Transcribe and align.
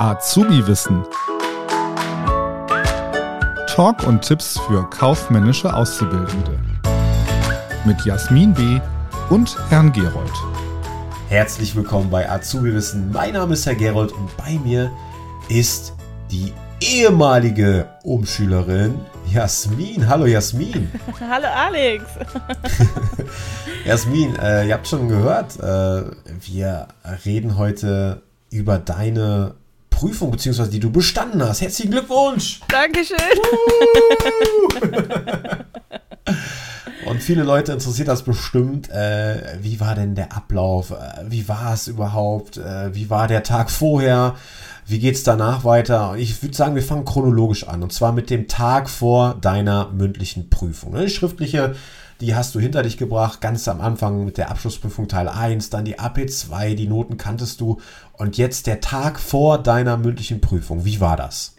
Azubi-Wissen. 0.00 1.04
Talk 3.66 4.06
und 4.06 4.22
Tipps 4.22 4.58
für 4.60 4.88
kaufmännische 4.88 5.74
Auszubildende. 5.74 6.58
Mit 7.84 8.02
Jasmin 8.06 8.54
B. 8.54 8.80
und 9.28 9.54
Herrn 9.68 9.92
Gerold. 9.92 10.32
Herzlich 11.28 11.76
willkommen 11.76 12.08
bei 12.08 12.30
Azubi 12.30 12.72
Wissen. 12.72 13.12
Mein 13.12 13.34
Name 13.34 13.52
ist 13.52 13.66
Herr 13.66 13.74
Gerold 13.74 14.12
und 14.12 14.34
bei 14.38 14.58
mir 14.64 14.90
ist 15.50 15.92
die 16.30 16.54
ehemalige 16.80 17.86
Umschülerin 18.02 18.98
Jasmin. 19.30 20.08
Hallo 20.08 20.24
Jasmin. 20.24 20.90
Hallo 21.20 21.48
Alex. 21.54 22.04
Jasmin, 23.84 24.34
äh, 24.36 24.66
ihr 24.66 24.72
habt 24.72 24.88
schon 24.88 25.10
gehört, 25.10 25.60
äh, 25.60 26.04
wir 26.40 26.88
reden 27.26 27.58
heute 27.58 28.22
über 28.50 28.78
deine 28.78 29.59
Prüfung, 30.00 30.30
beziehungsweise 30.30 30.70
die 30.70 30.80
du 30.80 30.90
bestanden 30.90 31.42
hast. 31.42 31.60
Herzlichen 31.60 31.90
Glückwunsch! 31.90 32.60
Dankeschön. 32.68 33.18
Und 37.04 37.22
viele 37.22 37.42
Leute 37.42 37.72
interessiert 37.72 38.08
das 38.08 38.22
bestimmt. 38.22 38.88
Äh, 38.88 39.58
wie 39.60 39.78
war 39.78 39.94
denn 39.94 40.14
der 40.14 40.32
Ablauf? 40.34 40.92
Äh, 40.92 41.24
wie 41.28 41.46
war 41.48 41.74
es 41.74 41.86
überhaupt? 41.86 42.56
Äh, 42.56 42.94
wie 42.94 43.10
war 43.10 43.28
der 43.28 43.42
Tag 43.42 43.70
vorher? 43.70 44.36
Wie 44.90 44.98
geht 44.98 45.14
es 45.14 45.22
danach 45.22 45.62
weiter? 45.62 46.16
Ich 46.18 46.42
würde 46.42 46.56
sagen, 46.56 46.74
wir 46.74 46.82
fangen 46.82 47.04
chronologisch 47.04 47.68
an. 47.68 47.84
Und 47.84 47.92
zwar 47.92 48.10
mit 48.10 48.28
dem 48.28 48.48
Tag 48.48 48.90
vor 48.90 49.34
deiner 49.34 49.88
mündlichen 49.90 50.50
Prüfung. 50.50 50.94
Ne? 50.94 51.04
Die 51.04 51.10
schriftliche, 51.10 51.76
die 52.20 52.34
hast 52.34 52.56
du 52.56 52.60
hinter 52.60 52.82
dich 52.82 52.96
gebracht, 52.96 53.40
ganz 53.40 53.68
am 53.68 53.80
Anfang 53.80 54.24
mit 54.24 54.36
der 54.36 54.50
Abschlussprüfung 54.50 55.06
Teil 55.06 55.28
1, 55.28 55.70
dann 55.70 55.84
die 55.84 56.00
AP2, 56.00 56.74
die 56.74 56.88
Noten 56.88 57.18
kanntest 57.18 57.60
du. 57.60 57.80
Und 58.14 58.36
jetzt 58.36 58.66
der 58.66 58.80
Tag 58.80 59.20
vor 59.20 59.58
deiner 59.58 59.96
mündlichen 59.96 60.40
Prüfung. 60.40 60.84
Wie 60.84 60.98
war 60.98 61.16
das? 61.16 61.54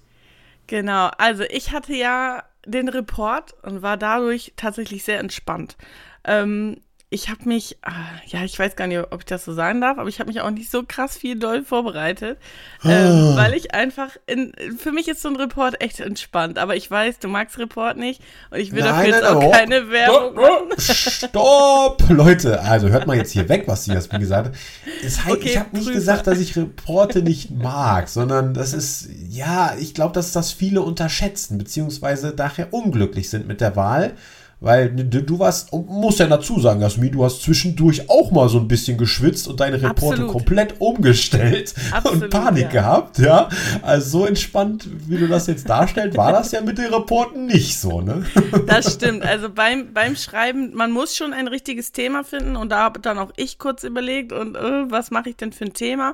Genau, 0.68 1.10
also 1.18 1.44
ich 1.44 1.72
hatte 1.72 1.94
ja 1.94 2.44
den 2.66 2.90
Report 2.90 3.56
und 3.64 3.82
war 3.82 3.96
dadurch 3.96 4.52
tatsächlich 4.58 5.06
sehr 5.06 5.20
entspannt. 5.20 5.78
Ähm, 6.26 6.82
ich 7.14 7.30
habe 7.30 7.42
mich, 7.44 7.78
ah, 7.82 7.92
ja, 8.26 8.46
ich 8.46 8.58
weiß 8.58 8.78
gar 8.78 8.88
nicht, 8.88 8.98
ob 8.98 9.20
ich 9.20 9.26
das 9.26 9.44
so 9.44 9.54
sagen 9.54 9.82
darf, 9.82 9.98
aber 9.98 10.08
ich 10.08 10.22
habe 10.22 10.30
mich 10.30 10.40
auch 10.40 10.50
nicht 10.50 10.72
so 10.72 10.84
krass 10.88 11.18
viel 11.18 11.38
doll 11.38 11.62
vorbereitet, 11.62 12.38
ähm, 12.86 13.36
weil 13.36 13.54
ich 13.54 13.74
einfach, 13.74 14.12
in, 14.28 14.54
für 14.78 14.94
mich 14.94 15.10
ist 15.10 15.22
so 15.22 15.28
ein 15.28 15.36
Report 15.36 15.82
echt 15.82 16.00
entspannt, 16.00 16.58
aber 16.58 16.78
ich 16.78 16.90
weiß, 16.90 17.20
du 17.20 17.28
magst 17.28 17.60
Report 17.60 17.98
nicht 17.98 18.22
und 18.50 18.60
ich 18.60 18.72
will 18.72 18.84
nein, 18.84 18.94
dafür 18.94 19.08
jetzt 19.08 19.24
nein, 19.24 19.34
auch 19.36 19.44
oh, 19.44 19.52
keine 19.52 19.90
Werbung 19.92 20.38
oh, 20.38 20.70
oh, 20.70 20.76
Stopp! 20.80 22.02
Leute, 22.10 22.62
also 22.62 22.88
hört 22.88 23.08
mal 23.08 23.18
jetzt 23.18 23.32
hier 23.34 23.50
weg, 23.50 23.66
was 23.68 23.84
sie 23.84 23.92
jetzt 23.92 24.10
gesagt 24.10 24.48
hat. 24.48 24.56
Das 25.04 25.26
heißt, 25.26 25.36
okay, 25.36 25.50
ich 25.50 25.60
habe 25.60 25.76
nicht 25.76 25.92
gesagt, 25.92 26.28
dass 26.28 26.40
ich 26.40 26.56
Reporte 26.56 27.24
nicht 27.24 27.52
mag, 27.52 28.08
sondern 28.08 28.54
das 28.54 28.72
ist, 28.72 29.10
ja, 29.28 29.76
ich 29.78 29.94
glaube, 29.94 30.14
dass 30.14 30.32
das 30.32 30.54
viele 30.54 30.82
unterschätzen, 30.82 31.58
beziehungsweise 31.58 32.32
daher 32.32 32.74
unglücklich 32.74 33.30
sind 33.30 33.50
mit 33.50 33.60
der 33.60 33.76
Wahl 33.76 34.16
weil 34.62 34.92
du, 34.92 35.40
warst, 35.40 35.74
muss 35.74 36.20
ja 36.20 36.28
dazu 36.28 36.60
sagen, 36.60 36.82
Jasmin, 36.82 37.12
du 37.12 37.26
hast 37.26 37.42
zwischendurch 37.42 38.08
auch 38.12 38.30
mal 38.30 38.48
so 38.48 38.60
ein 38.60 38.68
bisschen 38.68 38.96
geschwitzt 38.96 39.48
und 39.48 39.60
deine 39.60 39.82
Reporte 39.82 40.28
komplett 40.28 40.76
umgestellt 40.80 41.74
Absolut, 41.92 42.24
und 42.24 42.30
Panik 42.30 42.66
ja. 42.66 42.70
gehabt, 42.70 43.18
ja. 43.18 43.50
Also 43.82 44.20
so 44.20 44.26
entspannt, 44.28 44.88
wie 45.08 45.18
du 45.18 45.28
das 45.28 45.48
jetzt 45.48 45.68
darstellst, 45.68 46.16
war 46.16 46.32
das 46.32 46.52
ja 46.52 46.62
mit 46.62 46.78
den 46.78 46.94
Reporten 46.94 47.48
nicht 47.48 47.80
so, 47.80 48.02
ne? 48.02 48.24
Das 48.68 48.94
stimmt. 48.94 49.26
Also 49.26 49.50
beim, 49.50 49.94
beim 49.94 50.16
Schreiben, 50.16 50.76
man 50.76 50.92
muss 50.92 51.16
schon 51.16 51.34
ein 51.34 51.48
richtiges 51.48 51.92
Thema 51.92 52.24
finden 52.24 52.56
und 52.56 52.70
da 52.70 52.82
habe 52.82 53.00
dann 53.00 53.18
auch 53.18 53.32
ich 53.38 53.58
kurz 53.58 53.84
überlegt 53.84 54.32
und 54.32 54.56
äh, 54.56 54.92
was 54.92 55.10
mache 55.10 55.30
ich 55.30 55.38
denn 55.38 55.54
für 55.54 55.66
ein 55.66 55.74
Thema? 55.74 56.14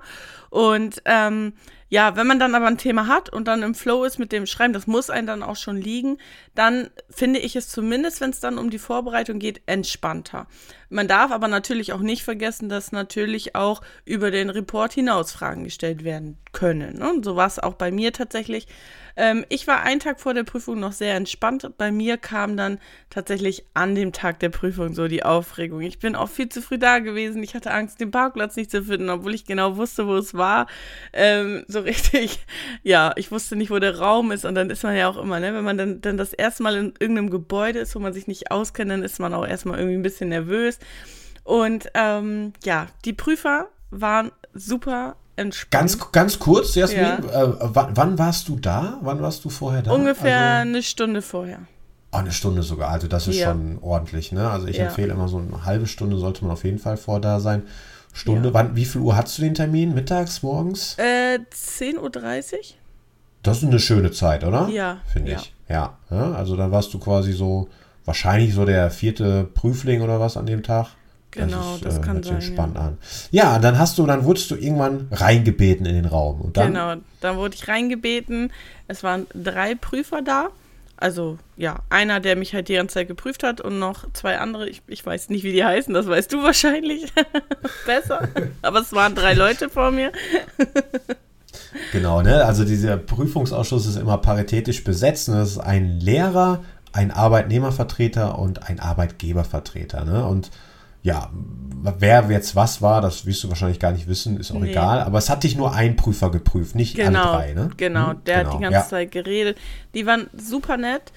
Und 0.49 1.01
ähm, 1.03 1.51
ja, 1.89 2.17
wenn 2.17 2.27
man 2.27 2.39
dann 2.39 2.53
aber 2.53 2.67
ein 2.67 2.77
Thema 2.77 3.07
hat 3.07 3.29
und 3.29 3.47
dann 3.47 3.63
im 3.63 3.73
Flow 3.73 4.03
ist 4.03 4.19
mit 4.19 4.31
dem 4.31 4.45
Schreiben, 4.45 4.73
das 4.73 4.87
muss 4.87 5.09
einen 5.09 5.27
dann 5.27 5.41
auch 5.41 5.55
schon 5.55 5.77
liegen, 5.77 6.17
dann 6.57 6.89
finde 7.09 7.39
ich 7.39 7.55
es 7.55 7.69
zumindest, 7.69 8.19
wenn 8.19 8.31
es 8.31 8.39
dann 8.39 8.57
um 8.57 8.71
die 8.71 8.79
Vorbereitung 8.79 9.37
geht, 9.37 9.61
entspannter. 9.67 10.47
Man 10.89 11.07
darf 11.07 11.31
aber 11.31 11.47
natürlich 11.47 11.93
auch 11.93 11.99
nicht 11.99 12.23
vergessen, 12.23 12.67
dass 12.67 12.91
natürlich 12.91 13.55
auch 13.55 13.81
über 14.05 14.31
den 14.31 14.49
Report 14.49 14.91
hinaus 14.91 15.31
Fragen 15.31 15.65
gestellt 15.65 16.03
werden 16.03 16.37
können. 16.53 16.97
Ne? 16.97 17.09
Und 17.11 17.25
so 17.25 17.35
war 17.35 17.47
es 17.47 17.59
auch 17.59 17.75
bei 17.75 17.91
mir 17.91 18.13
tatsächlich. 18.13 18.67
Ähm, 19.17 19.45
ich 19.49 19.67
war 19.67 19.81
einen 19.81 19.99
Tag 19.99 20.19
vor 20.19 20.33
der 20.33 20.43
Prüfung 20.43 20.79
noch 20.79 20.93
sehr 20.93 21.15
entspannt. 21.15 21.69
Bei 21.77 21.91
mir 21.91 22.17
kam 22.17 22.55
dann 22.55 22.79
tatsächlich 23.09 23.65
an 23.73 23.95
dem 23.95 24.13
Tag 24.13 24.39
der 24.39 24.49
Prüfung 24.49 24.93
so 24.93 25.07
die 25.07 25.23
Aufregung. 25.23 25.81
Ich 25.81 25.99
bin 25.99 26.15
auch 26.15 26.29
viel 26.29 26.49
zu 26.49 26.61
früh 26.61 26.77
da 26.77 26.99
gewesen. 26.99 27.43
Ich 27.43 27.55
hatte 27.55 27.71
Angst, 27.71 27.99
den 27.99 28.11
Parkplatz 28.11 28.55
nicht 28.55 28.71
zu 28.71 28.83
finden, 28.83 29.09
obwohl 29.09 29.33
ich 29.33 29.45
genau 29.45 29.75
wusste, 29.75 30.07
wo 30.07 30.15
es 30.15 30.35
war. 30.35 30.67
Ähm, 31.13 31.65
so 31.67 31.79
richtig, 31.81 32.39
ja, 32.83 33.13
ich 33.17 33.31
wusste 33.31 33.55
nicht, 33.55 33.71
wo 33.71 33.79
der 33.79 33.97
Raum 33.97 34.31
ist. 34.31 34.45
Und 34.45 34.55
dann 34.55 34.69
ist 34.69 34.83
man 34.83 34.95
ja 34.95 35.09
auch 35.09 35.17
immer, 35.17 35.39
ne, 35.39 35.53
wenn 35.53 35.65
man 35.65 35.77
dann, 35.77 35.99
dann 35.99 36.17
das 36.17 36.31
erste 36.31 36.46
Mal 36.59 36.75
in 36.75 36.93
irgendeinem 36.99 37.29
Gebäude 37.29 37.79
ist, 37.79 37.95
wo 37.95 37.99
man 37.99 38.13
sich 38.13 38.27
nicht 38.27 38.51
auskennt, 38.51 38.91
dann 38.91 39.03
ist 39.03 39.19
man 39.19 39.33
auch 39.33 39.45
erstmal 39.45 39.77
irgendwie 39.77 39.97
ein 39.97 40.03
bisschen 40.03 40.29
nervös. 40.29 40.79
Und 41.43 41.89
ähm, 41.93 42.53
ja, 42.63 42.87
die 43.05 43.13
Prüfer 43.13 43.67
waren 43.89 44.31
super 44.53 45.15
entspannt. 45.37 45.71
Ganz, 45.71 46.11
ganz 46.11 46.39
kurz, 46.39 46.75
Jasmin, 46.75 46.99
ja. 46.99 47.43
äh, 47.43 47.53
wann, 47.59 47.95
wann, 47.95 48.19
warst 48.19 48.49
du 48.49 48.57
da? 48.57 48.99
Wann 49.01 49.21
warst 49.21 49.45
du 49.45 49.49
vorher 49.49 49.81
da? 49.81 49.91
Ungefähr 49.91 50.39
also, 50.39 50.69
eine 50.69 50.83
Stunde 50.83 51.21
vorher. 51.21 51.59
Oh, 52.11 52.17
eine 52.17 52.31
Stunde 52.31 52.63
sogar. 52.63 52.89
Also 52.89 53.07
das 53.07 53.27
ist 53.27 53.37
ja. 53.37 53.51
schon 53.51 53.79
ordentlich, 53.81 54.31
ne? 54.31 54.49
Also 54.49 54.67
ich 54.67 54.77
ja. 54.77 54.85
empfehle 54.85 55.13
immer 55.13 55.27
so 55.27 55.37
eine 55.37 55.65
halbe 55.65 55.87
Stunde 55.87 56.17
sollte 56.17 56.43
man 56.43 56.51
auf 56.51 56.63
jeden 56.63 56.79
Fall 56.79 56.97
vor 56.97 57.21
da 57.21 57.39
sein. 57.39 57.63
Stunde. 58.13 58.53
Wann, 58.53 58.75
wie 58.75 58.85
viel 58.85 59.01
Uhr 59.01 59.15
hast 59.15 59.37
du 59.37 59.43
den 59.43 59.53
Termin? 59.53 59.93
Mittags, 59.93 60.41
morgens? 60.41 60.97
Äh, 60.97 61.39
10.30 61.53 61.97
Uhr. 61.99 62.59
Das 63.43 63.57
ist 63.57 63.63
eine 63.63 63.79
schöne 63.79 64.11
Zeit, 64.11 64.43
oder? 64.43 64.67
Ja. 64.69 65.01
Finde 65.13 65.33
ich. 65.33 65.53
Ja. 65.69 65.97
Also 66.09 66.55
dann 66.55 66.71
warst 66.71 66.93
du 66.93 66.99
quasi 66.99 67.33
so, 67.33 67.69
wahrscheinlich 68.05 68.53
so 68.53 68.65
der 68.65 68.89
vierte 68.89 69.43
Prüfling 69.43 70.01
oder 70.01 70.19
was 70.19 70.37
an 70.37 70.45
dem 70.45 70.63
Tag. 70.63 70.87
Genau, 71.31 71.57
das, 71.57 71.75
ist, 71.75 71.85
das 71.85 71.97
äh, 71.97 72.01
kann 72.01 72.23
sein. 72.23 72.41
Spannend 72.41 72.75
ja. 72.77 72.81
an. 72.81 72.97
Ja, 73.31 73.59
dann 73.59 73.77
hast 73.77 73.97
du, 73.97 74.05
dann 74.05 74.23
wurdest 74.23 74.49
du 74.49 74.55
irgendwann 74.55 75.07
reingebeten 75.11 75.85
in 75.85 75.95
den 75.95 76.05
Raum. 76.05 76.41
Und 76.41 76.57
dann, 76.57 76.73
genau, 76.73 76.95
dann 77.21 77.35
wurde 77.37 77.55
ich 77.55 77.67
reingebeten. 77.67 78.51
Es 78.87 79.03
waren 79.03 79.27
drei 79.33 79.75
Prüfer 79.75 80.21
da. 80.21 80.49
Also 80.99 81.37
ja, 81.57 81.83
einer, 81.89 82.19
der 82.19 82.35
mich 82.35 82.55
halt 82.55 82.69
die 82.69 82.73
ganze 82.73 82.95
Zeit 82.95 83.07
geprüft 83.07 83.43
hat 83.43 83.61
und 83.61 83.77
noch 83.77 84.11
zwei 84.13 84.39
andere, 84.39 84.67
ich, 84.67 84.81
ich 84.87 85.05
weiß 85.05 85.29
nicht, 85.29 85.43
wie 85.43 85.51
die 85.51 85.63
heißen, 85.63 85.93
das 85.93 86.07
weißt 86.07 86.33
du 86.33 86.41
wahrscheinlich 86.41 87.13
besser. 87.85 88.27
Aber 88.63 88.79
es 88.79 88.91
waren 88.93 89.13
drei 89.13 89.35
Leute 89.35 89.69
vor 89.69 89.91
mir. 89.91 90.11
Genau, 91.91 92.21
ne? 92.21 92.45
Also 92.45 92.65
dieser 92.65 92.97
Prüfungsausschuss 92.97 93.85
ist 93.85 93.97
immer 93.97 94.17
paritätisch 94.17 94.83
besetzt. 94.83 95.29
Ne? 95.29 95.35
Das 95.35 95.51
ist 95.51 95.59
ein 95.59 95.99
Lehrer, 95.99 96.63
ein 96.93 97.11
Arbeitnehmervertreter 97.11 98.37
und 98.39 98.67
ein 98.69 98.79
Arbeitgebervertreter. 98.79 100.05
Ne? 100.05 100.25
Und 100.25 100.51
ja, 101.03 101.29
wer 101.99 102.29
jetzt 102.29 102.55
was 102.55 102.81
war, 102.81 103.01
das 103.01 103.25
wirst 103.25 103.43
du 103.43 103.49
wahrscheinlich 103.49 103.79
gar 103.79 103.91
nicht 103.91 104.07
wissen, 104.07 104.37
ist 104.37 104.51
auch 104.51 104.59
nee. 104.59 104.71
egal. 104.71 105.01
Aber 105.01 105.17
es 105.17 105.29
hat 105.29 105.43
dich 105.43 105.55
nur 105.55 105.73
ein 105.73 105.95
Prüfer 105.95 106.31
geprüft, 106.31 106.75
nicht 106.75 106.95
genau, 106.95 107.31
alle 107.31 107.37
drei, 107.37 107.53
ne? 107.53 107.69
Genau, 107.77 108.09
hm? 108.09 108.23
der 108.25 108.37
genau. 108.39 108.49
hat 108.49 108.57
die 108.57 108.61
ganze 108.63 108.79
ja. 108.79 108.87
Zeit 108.87 109.11
geredet. 109.11 109.57
Die 109.93 110.05
waren 110.05 110.27
super 110.35 110.77
nett. 110.77 111.13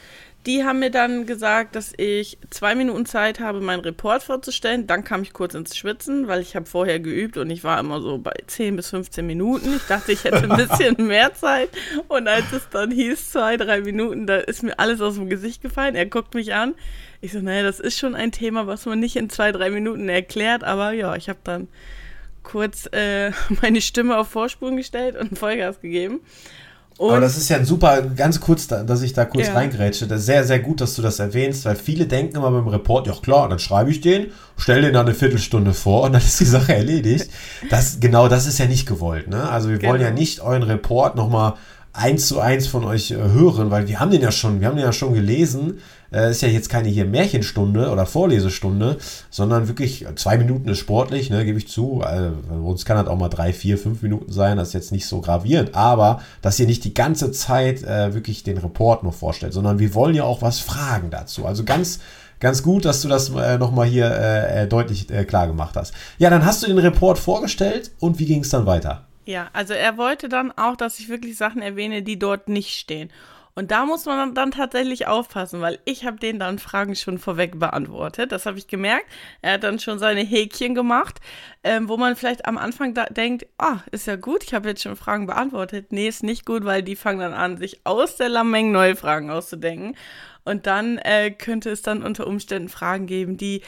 Die 0.47 0.65
haben 0.65 0.78
mir 0.78 0.91
dann 0.91 1.27
gesagt, 1.27 1.77
dass 1.77 1.93
ich 1.99 2.39
zwei 2.49 2.75
Minuten 2.75 3.05
Zeit 3.05 3.41
habe, 3.41 3.61
meinen 3.61 3.81
Report 3.81 4.23
vorzustellen. 4.23 4.87
Dann 4.87 5.05
kam 5.05 5.23
ich 5.23 5.34
kurz 5.34 5.53
ins 5.53 5.77
Schwitzen, 5.77 6.28
weil 6.28 6.41
ich 6.41 6.56
habe 6.56 6.65
vorher 6.65 6.99
geübt 6.99 7.37
und 7.37 7.51
ich 7.51 7.62
war 7.62 7.78
immer 7.78 8.01
so 8.01 8.17
bei 8.17 8.33
10 8.47 8.77
bis 8.77 8.89
15 8.89 9.27
Minuten. 9.27 9.77
Ich 9.77 9.83
dachte, 9.83 10.12
ich 10.12 10.25
hätte 10.25 10.50
ein 10.50 10.56
bisschen 10.69 11.06
mehr 11.06 11.34
Zeit. 11.34 11.69
Und 12.09 12.27
als 12.27 12.53
es 12.53 12.69
dann 12.71 12.91
hieß, 12.91 13.33
zwei, 13.33 13.59
drei 13.59 13.83
Minuten, 13.83 14.27
da 14.27 14.39
ist 14.39 14.62
mir 14.62 14.79
alles 14.79 15.03
aus 15.03 15.17
dem 15.17 15.29
Gesicht 15.29 15.61
gefallen. 15.61 15.95
Er 15.95 16.06
guckt 16.06 16.34
mich 16.34 16.55
an. 16.55 16.75
Ich 17.21 17.33
so, 17.33 17.41
naja, 17.41 17.62
das 17.62 17.79
ist 17.79 17.99
schon 17.99 18.15
ein 18.15 18.33
Thema, 18.33 18.67
was 18.67 18.87
man 18.87 18.99
nicht 18.99 19.17
in 19.17 19.29
zwei, 19.29 19.53
drei 19.53 19.69
Minuten 19.69 20.09
erklärt. 20.09 20.65
Aber 20.65 20.93
ja, 20.93 21.17
ich 21.17 21.29
habe 21.29 21.41
dann 21.45 21.69
kurz 22.43 22.89
äh, 22.93 23.33
meine 23.62 23.82
Stimme 23.82 24.17
auf 24.17 24.29
Vorspuren 24.29 24.79
gestellt 24.79 25.17
und 25.17 25.38
Vollgas 25.38 25.82
gegeben. 25.82 26.20
Und 27.00 27.12
Aber 27.12 27.20
das 27.20 27.38
ist 27.38 27.49
ja 27.49 27.56
ein 27.56 27.64
super, 27.64 28.02
ganz 28.02 28.41
kurz, 28.41 28.67
dass 28.67 29.00
ich 29.00 29.14
da 29.14 29.25
kurz 29.25 29.47
ja. 29.47 29.55
reingrätsche. 29.55 30.06
Das 30.06 30.20
ist 30.20 30.26
sehr, 30.26 30.44
sehr 30.44 30.58
gut, 30.58 30.82
dass 30.82 30.97
du 30.97 31.00
das 31.00 31.19
erwähnst, 31.19 31.64
weil 31.64 31.75
viele 31.75 32.05
denken 32.05 32.37
immer 32.37 32.50
beim 32.50 32.69
Report, 32.69 33.06
ja 33.06 33.14
klar, 33.14 33.49
dann 33.49 33.58
schreibe 33.58 33.91
ich 33.91 34.02
den, 34.02 34.26
stelle 34.58 34.82
den 34.82 34.93
dann 34.93 35.06
eine 35.06 35.14
Viertelstunde 35.14 35.73
vor 35.73 36.02
und 36.02 36.12
dann 36.12 36.20
ist 36.20 36.38
die 36.41 36.44
Sache 36.44 36.75
erledigt. 36.75 37.31
Das, 37.70 38.00
genau 38.00 38.29
das 38.29 38.47
ist 38.47 38.58
ja 38.58 38.67
nicht 38.67 38.87
gewollt. 38.87 39.29
Ne? 39.29 39.49
Also 39.49 39.70
wir 39.70 39.79
genau. 39.79 39.93
wollen 39.93 40.02
ja 40.02 40.08
genau. 40.08 40.20
nicht 40.20 40.43
euren 40.43 40.62
Report 40.62 41.17
nochmal 41.17 41.55
eins 41.94 42.26
zu 42.26 42.38
eins 42.38 42.67
von 42.67 42.85
euch 42.85 43.12
äh, 43.12 43.14
hören, 43.14 43.70
weil 43.70 43.88
wir 43.88 43.99
haben 43.99 44.11
den 44.11 44.20
ja 44.20 44.31
schon, 44.31 44.61
wir 44.61 44.69
haben 44.69 44.76
den 44.76 44.85
ja 44.85 44.93
schon 44.93 45.14
gelesen 45.14 45.79
äh, 46.12 46.31
ist 46.31 46.43
ja 46.43 46.49
jetzt 46.49 46.69
keine 46.69 46.89
hier 46.89 47.05
Märchenstunde 47.05 47.91
oder 47.91 48.07
Vorlesestunde, 48.07 48.99
sondern 49.31 49.69
wirklich 49.69 50.07
zwei 50.17 50.39
Minuten 50.39 50.69
ist 50.69 50.79
sportlich, 50.79 51.31
ne, 51.31 51.45
gebe 51.45 51.59
ich 51.59 51.69
zu. 51.69 52.01
Also, 52.03 52.35
uns 52.62 52.85
kann 52.85 52.97
das 52.97 53.07
auch 53.07 53.19
mal 53.19 53.29
drei, 53.29 53.53
vier, 53.53 53.79
fünf 53.79 54.03
Minuten 54.03 54.33
sein, 54.33 54.57
das 54.57 54.69
ist 54.69 54.75
jetzt 54.75 54.93
nicht 54.93 55.07
so 55.07 55.21
gravierend, 55.21 55.75
aber 55.75 56.23
dass 56.43 56.59
ihr 56.59 56.67
nicht 56.67 56.85
die 56.85 56.95
ganze 56.95 57.33
Zeit 57.33 57.83
äh, 57.83 58.15
wirklich 58.15 58.43
den 58.43 58.59
Report 58.59 59.03
nur 59.03 59.12
vorstellt, 59.12 59.53
sondern 59.53 59.79
wir 59.79 59.95
wollen 59.95 60.15
ja 60.15 60.25
auch 60.25 60.43
was 60.43 60.61
fragen 60.61 61.11
dazu. 61.11 61.47
Also 61.47 61.65
ganz 61.65 62.01
ganz 62.41 62.62
gut, 62.62 62.85
dass 62.85 63.03
du 63.03 63.09
das 63.09 63.29
äh, 63.31 63.59
nochmal 63.59 63.87
hier 63.87 64.11
äh, 64.11 64.62
äh, 64.62 64.67
deutlich 64.67 65.11
äh, 65.11 65.25
klar 65.25 65.47
gemacht 65.47 65.77
hast. 65.77 65.95
Ja, 66.19 66.31
dann 66.31 66.45
hast 66.45 66.62
du 66.62 66.67
den 66.67 66.79
Report 66.79 67.19
vorgestellt 67.19 67.93
und 68.01 68.19
wie 68.19 68.27
ging 68.27 68.41
es 68.41 68.49
dann 68.49 68.67
weiter? 68.67 69.07
Ja, 69.27 69.49
also 69.53 69.75
er 69.75 69.97
wollte 69.97 70.29
dann 70.29 70.51
auch, 70.53 70.77
dass 70.77 70.99
ich 70.99 71.09
wirklich 71.09 71.37
Sachen 71.37 71.62
erwähne, 71.62 72.03
die 72.03 72.19
dort 72.19 72.49
nicht 72.49 72.71
stehen. 72.71 73.11
Und 73.61 73.71
da 73.71 73.85
muss 73.85 74.07
man 74.07 74.35
dann 74.35 74.53
tatsächlich 74.53 75.07
aufpassen, 75.07 75.61
weil 75.61 75.81
ich 75.85 76.07
habe 76.07 76.17
den 76.17 76.39
dann 76.39 76.59
Fragen 76.59 76.97
schon 76.97 77.19
vorweg 77.19 77.59
beantwortet. 77.59 78.33
Das 78.33 78.47
habe 78.47 78.57
ich 78.57 78.69
gemerkt. 78.69 79.05
Er 79.43 79.53
hat 79.53 79.65
dann 79.65 79.79
schon 79.79 79.99
seine 79.99 80.23
Häkchen 80.23 80.75
gemacht, 80.75 81.21
ähm, 81.62 81.87
wo 81.87 81.99
man 81.99 82.17
vielleicht 82.17 82.47
am 82.47 82.57
Anfang 82.57 82.95
denkt, 83.11 83.45
ah, 83.59 83.81
ist 83.93 84.07
ja 84.07 84.17
gut, 84.17 84.45
ich 84.45 84.55
habe 84.55 84.71
jetzt 84.71 84.83
schon 84.83 84.97
Fragen 84.97 85.27
beantwortet. 85.27 85.93
Nee, 85.93 86.09
ist 86.09 86.23
nicht 86.23 86.47
gut, 86.47 86.65
weil 86.65 86.83
die 86.83 86.97
fangen 86.97 87.21
dann 87.21 87.35
an, 87.35 87.59
sich 87.59 87.83
aus 87.85 88.17
der 88.17 88.31
Lameng 88.31 88.73
neue 88.73 88.97
Fragen 88.97 89.29
auszudenken. 89.31 89.95
Und 90.45 90.67
dann 90.67 90.97
äh, 90.97 91.31
könnte 91.31 91.69
es 91.69 91.83
dann 91.83 92.03
unter 92.03 92.27
Umständen 92.27 92.71
Fragen 92.71 93.05
geben, 93.05 93.37
die 93.37 93.61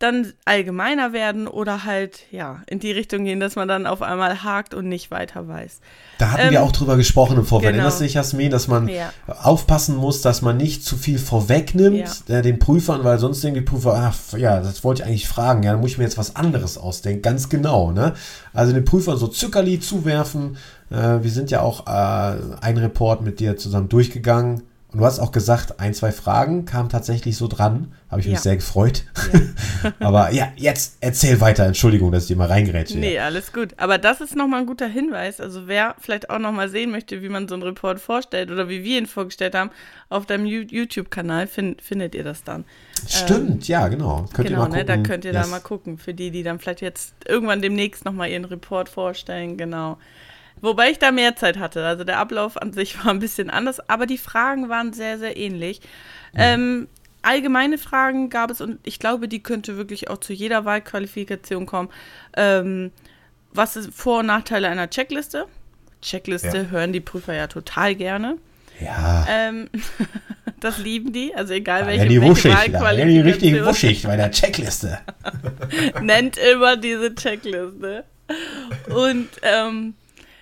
dann 0.00 0.32
allgemeiner 0.46 1.12
werden 1.12 1.46
oder 1.46 1.84
halt 1.84 2.20
ja 2.30 2.62
in 2.66 2.80
die 2.80 2.90
Richtung 2.90 3.24
gehen, 3.24 3.38
dass 3.38 3.54
man 3.54 3.68
dann 3.68 3.86
auf 3.86 4.00
einmal 4.00 4.42
hakt 4.42 4.72
und 4.72 4.88
nicht 4.88 5.10
weiter 5.10 5.46
weiß. 5.46 5.80
Da 6.18 6.32
hatten 6.32 6.46
ähm, 6.46 6.50
wir 6.52 6.62
auch 6.62 6.72
drüber 6.72 6.96
gesprochen 6.96 7.36
im 7.36 7.44
Vorfeld. 7.44 7.72
Genau. 7.72 7.82
Erinnerst 7.82 8.00
du 8.00 8.04
dich, 8.04 8.14
Jasmin, 8.14 8.50
dass 8.50 8.66
man 8.66 8.88
ja. 8.88 9.12
aufpassen 9.26 9.96
muss, 9.96 10.22
dass 10.22 10.40
man 10.40 10.56
nicht 10.56 10.84
zu 10.84 10.96
viel 10.96 11.18
vorwegnimmt 11.18 12.22
ja. 12.26 12.38
äh, 12.38 12.42
den 12.42 12.58
Prüfern, 12.58 13.04
weil 13.04 13.18
sonst 13.18 13.44
denken 13.44 13.60
die 13.60 13.64
Prüfer, 13.64 13.94
ach 13.94 14.38
ja, 14.38 14.60
das 14.60 14.82
wollte 14.84 15.02
ich 15.02 15.08
eigentlich 15.08 15.28
fragen, 15.28 15.62
ja, 15.62 15.72
dann 15.72 15.82
muss 15.82 15.90
ich 15.90 15.98
mir 15.98 16.04
jetzt 16.04 16.18
was 16.18 16.34
anderes 16.34 16.78
ausdenken. 16.78 17.20
Ganz 17.20 17.50
genau, 17.50 17.92
ne? 17.92 18.14
Also 18.54 18.72
den 18.72 18.86
Prüfern 18.86 19.18
so 19.18 19.28
Zuckerli 19.28 19.80
zuwerfen. 19.80 20.56
Äh, 20.90 21.22
wir 21.22 21.30
sind 21.30 21.50
ja 21.50 21.60
auch 21.60 21.86
äh, 21.86 22.36
ein 22.62 22.78
Report 22.78 23.20
mit 23.20 23.38
dir 23.38 23.58
zusammen 23.58 23.90
durchgegangen 23.90 24.62
und 24.92 24.98
du 24.98 25.04
hast 25.04 25.20
auch 25.20 25.30
gesagt, 25.30 25.78
ein, 25.78 25.94
zwei 25.94 26.10
Fragen 26.10 26.64
kamen 26.64 26.88
tatsächlich 26.88 27.36
so 27.36 27.46
dran. 27.46 27.92
Habe 28.10 28.22
ich 28.22 28.26
mich 28.26 28.36
ja. 28.36 28.40
sehr 28.40 28.56
gefreut. 28.56 29.04
Ja. 29.32 29.92
Aber 30.00 30.32
ja, 30.32 30.48
jetzt 30.56 30.96
erzähl 31.00 31.40
weiter. 31.40 31.64
Entschuldigung, 31.64 32.10
dass 32.10 32.24
ich 32.24 32.28
dir 32.28 32.36
mal 32.36 32.48
reingerätsche. 32.48 32.98
Nee, 32.98 33.14
ja. 33.14 33.24
alles 33.24 33.52
gut. 33.52 33.74
Aber 33.76 33.98
das 33.98 34.20
ist 34.20 34.34
nochmal 34.34 34.60
ein 34.60 34.66
guter 34.66 34.88
Hinweis. 34.88 35.40
Also 35.40 35.68
wer 35.68 35.94
vielleicht 36.00 36.28
auch 36.28 36.40
nochmal 36.40 36.68
sehen 36.68 36.90
möchte, 36.90 37.22
wie 37.22 37.28
man 37.28 37.46
so 37.46 37.54
einen 37.54 37.62
Report 37.62 38.00
vorstellt 38.00 38.50
oder 38.50 38.68
wie 38.68 38.82
wir 38.82 38.98
ihn 38.98 39.06
vorgestellt 39.06 39.54
haben, 39.54 39.70
auf 40.08 40.26
deinem 40.26 40.44
YouTube-Kanal 40.46 41.46
find, 41.46 41.80
findet 41.82 42.16
ihr 42.16 42.24
das 42.24 42.42
dann. 42.42 42.64
Stimmt, 43.06 43.50
ähm, 43.50 43.58
ja, 43.62 43.86
genau. 43.86 44.26
Könnt 44.32 44.48
genau, 44.48 44.50
ihr 44.50 44.56
mal 44.56 44.64
gucken. 44.64 44.78
Ne, 44.78 44.84
da 44.84 44.96
könnt 44.96 45.24
ihr 45.24 45.32
yes. 45.32 45.44
da 45.44 45.48
mal 45.48 45.60
gucken. 45.60 45.98
Für 45.98 46.14
die, 46.14 46.32
die 46.32 46.42
dann 46.42 46.58
vielleicht 46.58 46.80
jetzt 46.80 47.14
irgendwann 47.28 47.62
demnächst 47.62 48.04
nochmal 48.04 48.28
ihren 48.30 48.44
Report 48.44 48.88
vorstellen. 48.88 49.56
Genau. 49.56 49.98
Wobei 50.60 50.90
ich 50.90 50.98
da 50.98 51.10
mehr 51.10 51.36
Zeit 51.36 51.58
hatte. 51.58 51.84
Also 51.84 52.04
der 52.04 52.18
Ablauf 52.18 52.60
an 52.60 52.72
sich 52.72 52.98
war 53.04 53.12
ein 53.12 53.20
bisschen 53.20 53.50
anders, 53.50 53.80
aber 53.88 54.06
die 54.06 54.18
Fragen 54.18 54.68
waren 54.68 54.92
sehr, 54.92 55.18
sehr 55.18 55.36
ähnlich. 55.36 55.80
Ja. 56.34 56.54
Ähm, 56.54 56.88
allgemeine 57.22 57.78
Fragen 57.78 58.30
gab 58.30 58.50
es 58.50 58.60
und 58.60 58.78
ich 58.84 58.98
glaube, 58.98 59.28
die 59.28 59.42
könnte 59.42 59.76
wirklich 59.76 60.08
auch 60.08 60.18
zu 60.18 60.32
jeder 60.32 60.64
Wahlqualifikation 60.64 61.66
kommen. 61.66 61.90
Ähm, 62.36 62.92
was 63.52 63.76
ist 63.76 63.92
Vor- 63.92 64.20
und 64.20 64.26
Nachteile 64.26 64.68
einer 64.68 64.88
Checkliste? 64.88 65.46
Checkliste 66.02 66.56
ja. 66.56 66.64
hören 66.70 66.92
die 66.92 67.00
Prüfer 67.00 67.34
ja 67.34 67.46
total 67.46 67.94
gerne. 67.94 68.38
Ja. 68.80 69.26
Ähm, 69.28 69.68
das 70.60 70.78
lieben 70.78 71.12
die, 71.12 71.34
also 71.34 71.52
egal 71.52 71.86
welche, 71.86 72.04
ja, 72.04 72.08
die 72.08 72.20
welche 72.20 72.30
wuschig, 72.30 72.72
Ja, 72.72 72.94
die 72.94 73.20
richtig 73.20 73.64
wuschig 73.64 74.02
bei 74.04 74.16
der 74.16 74.30
Checkliste. 74.30 74.98
Nennt 76.00 76.38
immer 76.38 76.76
diese 76.76 77.14
Checkliste. 77.14 78.04
Und 78.88 79.28
ähm, 79.42 79.94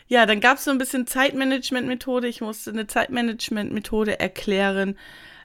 ja, 0.08 0.26
dann 0.26 0.40
gab 0.40 0.58
es 0.58 0.64
so 0.64 0.70
ein 0.70 0.78
bisschen 0.78 1.06
Zeitmanagement-Methode. 1.06 2.28
Ich 2.28 2.40
musste 2.40 2.70
eine 2.70 2.86
Zeitmanagement-Methode 2.86 4.18
erklären. 4.18 4.96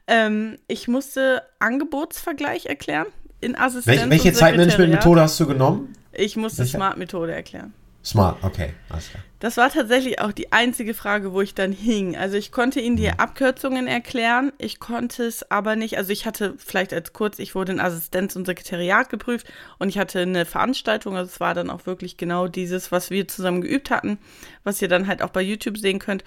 Ähm, 0.07 0.57
ich 0.67 0.87
musste 0.87 1.43
Angebotsvergleich 1.59 2.65
erklären 2.65 3.07
in 3.41 3.55
Assistenz. 3.57 3.97
Welche, 3.97 4.09
welche 4.09 4.33
Zeitmanagement-Methode 4.33 5.21
hast 5.21 5.39
du 5.39 5.47
genommen? 5.47 5.93
Ich 6.13 6.37
musste 6.37 6.65
Smart-Methode 6.65 7.33
erklären. 7.33 7.73
Smart, 8.03 8.43
okay, 8.43 8.73
alles 8.89 9.09
klar. 9.09 9.23
Das 9.39 9.57
war 9.57 9.69
tatsächlich 9.69 10.19
auch 10.19 10.33
die 10.33 10.51
einzige 10.51 10.93
Frage, 10.93 11.33
wo 11.33 11.41
ich 11.41 11.53
dann 11.53 11.71
hing. 11.71 12.17
Also 12.17 12.37
ich 12.37 12.51
konnte 12.51 12.79
Ihnen 12.79 12.97
die 12.97 13.09
Abkürzungen 13.09 13.87
erklären, 13.87 14.51
ich 14.57 14.79
konnte 14.79 15.23
es 15.23 15.49
aber 15.51 15.75
nicht. 15.75 15.97
Also 15.97 16.11
ich 16.11 16.25
hatte 16.25 16.55
vielleicht 16.57 16.93
als 16.93 17.13
kurz, 17.13 17.39
ich 17.39 17.55
wurde 17.55 17.73
in 17.73 17.79
Assistenz 17.79 18.35
und 18.35 18.45
Sekretariat 18.45 19.09
geprüft 19.09 19.47
und 19.79 19.89
ich 19.89 19.97
hatte 19.97 20.19
eine 20.19 20.45
Veranstaltung. 20.45 21.15
Also 21.15 21.29
es 21.31 21.39
war 21.39 21.53
dann 21.53 21.69
auch 21.69 21.85
wirklich 21.85 22.17
genau 22.17 22.47
dieses, 22.47 22.91
was 22.91 23.09
wir 23.09 23.27
zusammen 23.27 23.61
geübt 23.61 23.89
hatten, 23.89 24.17
was 24.63 24.81
ihr 24.81 24.89
dann 24.89 25.07
halt 25.07 25.21
auch 25.21 25.29
bei 25.29 25.41
YouTube 25.41 25.77
sehen 25.77 25.99
könnt. 25.99 26.25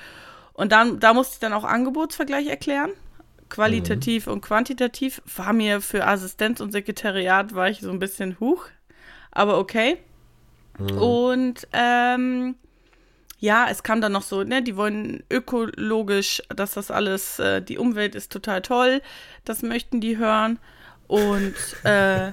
Und 0.55 0.73
dann, 0.73 0.99
da 0.99 1.13
musste 1.13 1.35
ich 1.35 1.41
dann 1.41 1.53
auch 1.53 1.65
Angebotsvergleich 1.65 2.47
erklären. 2.47 2.91
Qualitativ 3.51 4.27
mhm. 4.27 4.33
und 4.33 4.41
quantitativ 4.41 5.23
war 5.37 5.53
mir 5.53 5.81
für 5.81 6.07
Assistenz 6.07 6.61
und 6.61 6.73
Sekretariat 6.73 7.55
war 7.55 7.69
ich 7.69 7.81
so 7.81 7.91
ein 7.91 7.99
bisschen 7.99 8.41
hoch, 8.41 8.65
aber 9.31 9.59
okay. 9.59 9.99
Mhm. 10.79 10.99
Und 10.99 11.69
ähm, 11.73 12.55
ja, 13.39 13.67
es 13.71 13.83
kam 13.83 14.01
dann 14.01 14.13
noch 14.13 14.23
so, 14.23 14.43
ne, 14.45 14.63
die 14.63 14.77
wollen 14.77 15.23
ökologisch, 15.31 16.43
dass 16.49 16.73
das 16.73 16.91
alles, 16.91 17.39
äh, 17.39 17.61
die 17.63 17.79
Umwelt 17.79 18.15
ist 18.15 18.33
total 18.33 18.63
toll, 18.63 19.03
das 19.45 19.63
möchten 19.63 20.01
die 20.01 20.17
hören. 20.17 20.59
Und 21.07 21.55
äh, 21.85 22.33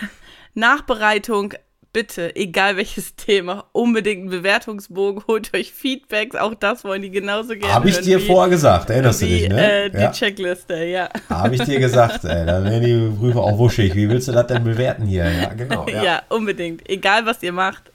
Nachbereitung, 0.54 1.54
bitte, 1.92 2.34
egal 2.36 2.76
welches 2.76 3.14
Thema, 3.16 3.64
unbedingt 3.72 4.22
einen 4.22 4.30
Bewertungsbogen, 4.30 5.24
holt 5.26 5.54
euch 5.54 5.72
Feedbacks, 5.72 6.36
auch 6.36 6.54
das 6.54 6.84
wollen 6.84 7.02
die 7.02 7.10
genauso 7.10 7.54
gerne. 7.54 7.74
Habe 7.74 7.88
ich 7.88 8.00
dir 8.00 8.20
wie, 8.20 8.26
vorher 8.26 8.50
gesagt, 8.50 8.90
erinnerst 8.90 9.22
wie, 9.22 9.26
du 9.26 9.34
dich, 9.34 9.48
ne? 9.48 9.84
Äh, 9.84 9.90
die 9.90 9.98
ja. 9.98 10.12
Checkliste, 10.12 10.84
ja. 10.84 11.08
Habe 11.28 11.54
ich 11.54 11.62
dir 11.62 11.78
gesagt, 11.78 12.24
ey, 12.24 12.46
da 12.46 12.62
werden 12.64 12.82
die 12.82 13.18
Prüfer 13.18 13.40
auch 13.40 13.58
wuschig. 13.58 13.94
Wie 13.94 14.08
willst 14.08 14.28
du 14.28 14.32
das 14.32 14.46
denn 14.46 14.64
bewerten 14.64 15.06
hier? 15.06 15.30
Ja, 15.30 15.54
genau. 15.54 15.86
Ja, 15.88 16.02
ja 16.02 16.22
unbedingt. 16.28 16.88
Egal, 16.88 17.26
was 17.26 17.42
ihr 17.42 17.52
macht, 17.52 17.90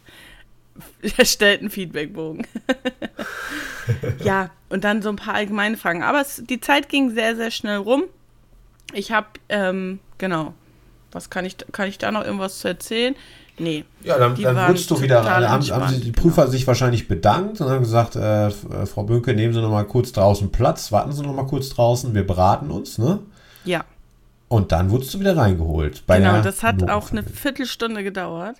erstellt 1.18 1.62
einen 1.62 1.70
Feedbackbogen. 1.70 2.46
ja, 4.24 4.50
und 4.70 4.84
dann 4.84 5.02
so 5.02 5.10
ein 5.10 5.16
paar 5.16 5.36
allgemeine 5.36 5.78
Fragen. 5.78 6.04
Aber 6.04 6.22
es, 6.22 6.44
die 6.46 6.60
Zeit 6.60 6.90
ging 6.90 7.12
sehr, 7.12 7.36
sehr 7.36 7.52
schnell 7.52 7.78
rum. 7.78 8.04
Ich 8.94 9.12
habe, 9.12 9.28
ähm, 9.50 10.00
genau, 10.18 10.54
was 11.12 11.30
kann 11.30 11.46
ich, 11.46 11.58
kann 11.72 11.88
ich 11.88 11.98
da 11.98 12.12
noch 12.12 12.24
irgendwas 12.24 12.60
zu 12.60 12.68
erzählen? 12.68 13.16
Nee. 13.58 13.86
Ja, 14.04 14.18
dann, 14.18 14.36
dann 14.36 14.68
wurdest 14.68 14.92
du 14.92 15.02
wieder, 15.02 15.24
haben, 15.24 15.70
haben 15.70 15.90
sie, 15.90 16.02
die 16.02 16.12
Prüfer 16.12 16.44
genau. 16.44 16.52
sich 16.52 16.68
wahrscheinlich 16.68 17.08
bedankt 17.08 17.62
und 17.62 17.70
haben 17.70 17.84
gesagt, 17.84 18.16
äh, 18.16 18.48
äh, 18.48 18.52
Frau 18.86 19.04
Bönke, 19.04 19.34
nehmen 19.34 19.54
Sie 19.54 19.62
noch 19.62 19.72
mal 19.72 19.86
kurz 19.86 20.12
draußen 20.12 20.52
Platz, 20.52 20.92
warten 20.92 21.14
Sie 21.14 21.22
noch 21.22 21.34
mal 21.34 21.46
kurz 21.48 21.70
draußen, 21.70 22.14
wir 22.14 22.28
beraten 22.28 22.70
uns, 22.70 22.98
ne? 22.98 23.20
Ja. 23.64 23.86
Und 24.48 24.72
dann 24.72 24.92
wurdest 24.92 25.14
du 25.14 25.20
wieder 25.20 25.38
reingeholt. 25.38 26.04
genau, 26.08 26.42
das 26.42 26.64
hat 26.64 26.90
auch 26.90 27.12
eine 27.12 27.24
Viertelstunde 27.24 28.04
gedauert. 28.04 28.58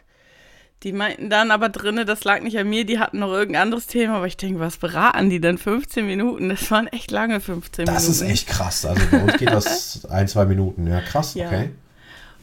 Die 0.84 0.92
meinten 0.92 1.30
dann 1.30 1.52
aber 1.52 1.70
drinne, 1.70 2.06
das 2.06 2.24
lag 2.24 2.42
nicht 2.42 2.58
an 2.58 2.70
mir, 2.70 2.86
die 2.86 3.00
hatten 3.00 3.20
noch 3.20 3.32
irgendein 3.32 3.64
anderes 3.64 3.88
Thema, 3.88 4.18
aber 4.18 4.28
ich 4.28 4.38
denke, 4.38 4.60
was 4.60 4.78
beraten 4.78 5.30
die 5.30 5.40
denn 5.40 5.58
15 5.58 6.06
Minuten? 6.06 6.50
Das 6.50 6.70
waren 6.70 6.88
echt 6.88 7.12
lange 7.12 7.40
15 7.40 7.86
das 7.86 7.94
Minuten. 7.94 8.08
Das 8.08 8.22
ist 8.22 8.22
echt 8.22 8.48
krass. 8.48 8.86
Also 8.86 9.02
bei 9.10 9.24
uns 9.24 9.38
geht 9.38 9.50
das 9.50 10.06
ein, 10.10 10.28
zwei 10.28 10.46
Minuten. 10.46 10.88
Ja, 10.88 11.02
krass, 11.02 11.34
ja. 11.34 11.48
okay. 11.48 11.72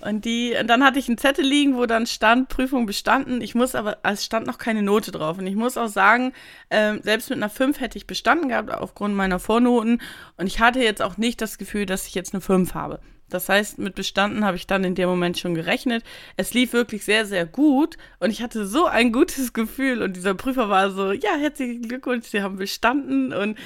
Und 0.02 0.24
die, 0.24 0.54
und 0.60 0.66
dann 0.66 0.84
hatte 0.84 0.98
ich 0.98 1.08
einen 1.08 1.18
Zettel 1.18 1.44
liegen, 1.44 1.76
wo 1.76 1.86
dann 1.86 2.06
stand, 2.06 2.48
Prüfung 2.48 2.86
bestanden. 2.86 3.40
Ich 3.40 3.54
muss 3.54 3.74
aber, 3.74 3.98
es 4.02 4.24
stand 4.24 4.46
noch 4.46 4.58
keine 4.58 4.82
Note 4.82 5.12
drauf. 5.12 5.38
Und 5.38 5.46
ich 5.46 5.54
muss 5.54 5.76
auch 5.76 5.88
sagen, 5.88 6.32
ähm, 6.70 7.00
selbst 7.02 7.30
mit 7.30 7.38
einer 7.38 7.48
5 7.48 7.80
hätte 7.80 7.98
ich 7.98 8.06
bestanden 8.06 8.48
gehabt, 8.48 8.72
aufgrund 8.72 9.14
meiner 9.14 9.38
Vornoten. 9.38 10.02
Und 10.36 10.46
ich 10.46 10.60
hatte 10.60 10.80
jetzt 10.80 11.02
auch 11.02 11.18
nicht 11.18 11.40
das 11.40 11.56
Gefühl, 11.56 11.86
dass 11.86 12.06
ich 12.08 12.14
jetzt 12.14 12.34
eine 12.34 12.40
5 12.40 12.74
habe. 12.74 13.00
Das 13.32 13.48
heißt, 13.48 13.78
mit 13.78 13.94
bestanden 13.94 14.44
habe 14.44 14.56
ich 14.56 14.66
dann 14.66 14.84
in 14.84 14.94
dem 14.94 15.08
Moment 15.08 15.38
schon 15.38 15.54
gerechnet. 15.54 16.04
Es 16.36 16.52
lief 16.52 16.72
wirklich 16.72 17.04
sehr, 17.04 17.24
sehr 17.24 17.46
gut 17.46 17.96
und 18.20 18.30
ich 18.30 18.42
hatte 18.42 18.66
so 18.66 18.86
ein 18.86 19.12
gutes 19.12 19.52
Gefühl 19.52 20.02
und 20.02 20.16
dieser 20.16 20.34
Prüfer 20.34 20.68
war 20.68 20.90
so, 20.90 21.12
ja, 21.12 21.36
herzlichen 21.38 21.88
Glückwunsch, 21.88 22.26
Sie 22.26 22.42
haben 22.42 22.56
bestanden 22.56 23.32
und 23.32 23.56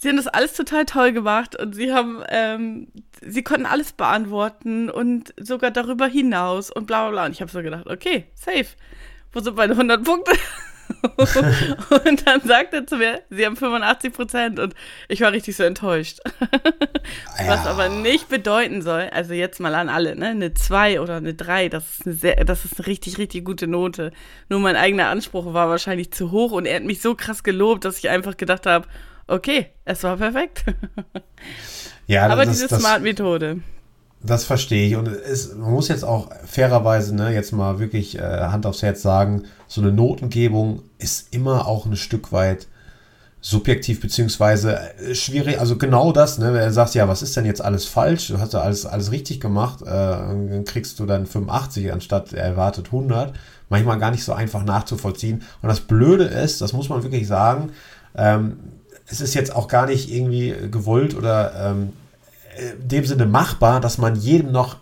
sie 0.00 0.08
haben 0.08 0.16
das 0.16 0.26
alles 0.26 0.54
total 0.54 0.86
toll 0.86 1.12
gemacht 1.12 1.60
und 1.60 1.74
sie 1.74 1.92
haben, 1.92 2.22
ähm, 2.30 2.88
sie 3.20 3.42
konnten 3.42 3.66
alles 3.66 3.92
beantworten 3.92 4.88
und 4.88 5.34
sogar 5.38 5.70
darüber 5.70 6.06
hinaus 6.06 6.70
und 6.70 6.86
bla 6.86 7.02
bla 7.02 7.10
bla. 7.10 7.26
Und 7.26 7.32
ich 7.32 7.42
habe 7.42 7.50
so 7.50 7.62
gedacht, 7.62 7.86
okay, 7.86 8.24
safe. 8.34 8.66
Wo 9.32 9.40
sind 9.40 9.56
meine 9.56 9.74
100 9.74 10.02
Punkte? 10.02 10.32
und 12.04 12.26
dann 12.26 12.40
sagt 12.40 12.72
er 12.72 12.86
zu 12.86 12.96
mir, 12.96 13.22
sie 13.28 13.44
haben 13.44 13.56
85 13.56 14.12
Prozent 14.12 14.58
und 14.58 14.74
ich 15.08 15.20
war 15.20 15.32
richtig 15.32 15.56
so 15.56 15.62
enttäuscht. 15.62 16.18
Ja. 17.38 17.48
Was 17.48 17.66
aber 17.66 17.88
nicht 17.88 18.28
bedeuten 18.28 18.82
soll, 18.82 19.08
also 19.12 19.32
jetzt 19.32 19.60
mal 19.60 19.74
an 19.74 19.88
alle, 19.88 20.14
ne, 20.14 20.28
eine 20.28 20.52
2 20.52 21.00
oder 21.00 21.16
eine 21.16 21.32
3, 21.34 21.70
das 21.70 21.90
ist 21.90 22.06
eine 22.06 22.14
sehr, 22.14 22.44
das 22.44 22.64
ist 22.64 22.78
eine 22.78 22.86
richtig, 22.86 23.18
richtig 23.18 23.44
gute 23.44 23.66
Note. 23.66 24.12
Nur 24.48 24.60
mein 24.60 24.76
eigener 24.76 25.08
Anspruch 25.08 25.54
war 25.54 25.68
wahrscheinlich 25.70 26.12
zu 26.12 26.30
hoch 26.30 26.52
und 26.52 26.66
er 26.66 26.76
hat 26.76 26.84
mich 26.84 27.00
so 27.00 27.14
krass 27.14 27.42
gelobt, 27.42 27.84
dass 27.84 27.98
ich 27.98 28.10
einfach 28.10 28.36
gedacht 28.36 28.66
habe, 28.66 28.86
okay, 29.26 29.66
es 29.84 30.02
war 30.02 30.16
perfekt. 30.16 30.64
Ja, 32.06 32.26
aber 32.26 32.44
das, 32.44 32.58
diese 32.58 32.76
Smart-Methode. 32.76 33.60
Das 34.20 34.42
verstehe 34.44 34.88
ich. 34.88 34.96
Und 34.96 35.06
es, 35.06 35.54
man 35.54 35.70
muss 35.70 35.86
jetzt 35.86 36.04
auch 36.04 36.28
fairerweise, 36.44 37.14
ne, 37.14 37.32
jetzt 37.32 37.52
mal 37.52 37.78
wirklich 37.78 38.18
äh, 38.18 38.20
Hand 38.20 38.66
aufs 38.66 38.82
Herz 38.82 39.00
sagen, 39.00 39.44
so 39.68 39.80
eine 39.80 39.92
Notengebung 39.92 40.82
ist 40.98 41.32
immer 41.32 41.68
auch 41.68 41.86
ein 41.86 41.94
Stück 41.94 42.32
weit 42.32 42.66
subjektiv 43.40 44.00
beziehungsweise 44.00 44.78
äh, 44.98 45.14
schwierig. 45.14 45.60
Also 45.60 45.76
genau 45.76 46.12
das, 46.12 46.38
ne, 46.38 46.52
wenn 46.52 46.60
er 46.60 46.72
sagt, 46.72 46.94
ja, 46.94 47.08
was 47.08 47.22
ist 47.22 47.36
denn 47.36 47.46
jetzt 47.46 47.62
alles 47.62 47.86
falsch? 47.86 48.28
Du 48.28 48.38
hast 48.38 48.52
ja 48.52 48.60
alles, 48.60 48.84
alles 48.84 49.12
richtig 49.12 49.40
gemacht, 49.40 49.82
äh, 49.82 49.86
dann 49.86 50.64
kriegst 50.66 50.98
du 50.98 51.06
dann 51.06 51.26
85 51.26 51.92
anstatt 51.92 52.32
erwartet 52.32 52.86
100. 52.86 53.32
manchmal 53.68 53.98
gar 53.98 54.10
nicht 54.10 54.24
so 54.24 54.32
einfach 54.32 54.64
nachzuvollziehen. 54.64 55.42
Und 55.62 55.68
das 55.68 55.80
Blöde 55.80 56.24
ist, 56.24 56.60
das 56.60 56.72
muss 56.72 56.88
man 56.88 57.02
wirklich 57.02 57.26
sagen, 57.26 57.70
ähm, 58.16 58.58
es 59.10 59.20
ist 59.20 59.34
jetzt 59.34 59.54
auch 59.54 59.68
gar 59.68 59.86
nicht 59.86 60.10
irgendwie 60.10 60.54
gewollt 60.70 61.14
oder 61.14 61.70
ähm, 61.70 61.92
in 62.80 62.88
dem 62.88 63.04
Sinne 63.06 63.26
machbar, 63.26 63.80
dass 63.80 63.98
man 63.98 64.16
jedem 64.16 64.52
noch 64.52 64.76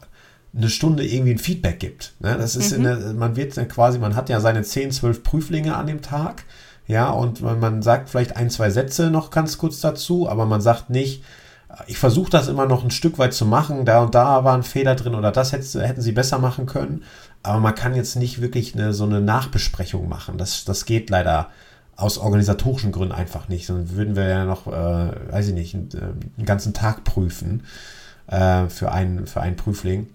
eine 0.56 0.68
Stunde 0.68 1.06
irgendwie 1.06 1.32
ein 1.32 1.38
Feedback 1.38 1.78
gibt. 1.78 2.14
Ne? 2.20 2.37
Das 2.38 2.56
ist 2.56 2.76
mhm. 2.76 2.87
eine, 2.87 3.14
man 3.14 3.37
wird 3.37 3.54
quasi, 3.68 3.99
man 3.99 4.16
hat 4.16 4.28
ja 4.28 4.40
seine 4.40 4.62
10, 4.62 4.92
12 4.92 5.23
Prüflinge 5.23 5.76
an 5.76 5.87
dem 5.87 6.02
Tag, 6.02 6.44
ja, 6.87 7.11
und 7.11 7.42
man, 7.42 7.61
man 7.61 7.82
sagt 7.82 8.08
vielleicht 8.08 8.37
ein, 8.37 8.49
zwei 8.49 8.70
Sätze 8.70 9.11
noch 9.11 9.30
ganz 9.30 9.58
kurz 9.58 9.80
dazu, 9.80 10.26
aber 10.28 10.47
man 10.47 10.62
sagt 10.62 10.88
nicht, 10.88 11.23
ich 11.87 11.99
versuche 11.99 12.30
das 12.30 12.49
immer 12.49 12.64
noch 12.64 12.82
ein 12.82 12.90
Stück 12.90 13.18
weit 13.18 13.35
zu 13.35 13.44
machen, 13.44 13.85
da 13.85 14.02
und 14.02 14.14
da 14.14 14.42
war 14.42 14.54
ein 14.54 14.62
Fehler 14.62 14.94
drin 14.94 15.14
oder 15.14 15.30
das 15.30 15.52
hätte, 15.52 15.87
hätten 15.87 16.00
sie 16.00 16.12
besser 16.12 16.38
machen 16.38 16.64
können, 16.64 17.04
aber 17.42 17.61
man 17.61 17.75
kann 17.75 17.94
jetzt 17.94 18.16
nicht 18.16 18.40
wirklich 18.40 18.75
eine, 18.75 18.94
so 18.94 19.04
eine 19.04 19.20
Nachbesprechung 19.20 20.08
machen. 20.08 20.38
Das, 20.38 20.64
das 20.64 20.87
geht 20.87 21.11
leider 21.11 21.50
aus 21.99 22.17
organisatorischen 22.17 22.93
Gründen 22.93 23.12
einfach 23.12 23.49
nicht. 23.49 23.67
Sonst 23.67 23.97
würden 23.97 24.14
wir 24.14 24.28
ja 24.28 24.45
noch, 24.45 24.69
äh, 24.69 25.33
weiß 25.33 25.49
ich 25.49 25.55
nicht, 25.55 25.75
einen, 25.75 25.88
einen 26.37 26.47
ganzen 26.47 26.73
Tag 26.73 27.02
prüfen 27.02 27.64
äh, 28.28 28.69
für, 28.69 28.93
einen, 28.93 29.26
für 29.26 29.40
einen 29.40 29.57
Prüfling. 29.57 30.09